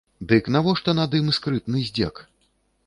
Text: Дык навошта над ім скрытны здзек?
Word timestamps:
Дык 0.29 0.49
навошта 0.55 0.95
над 1.01 1.11
ім 1.21 1.31
скрытны 1.41 1.87
здзек? 1.93 2.15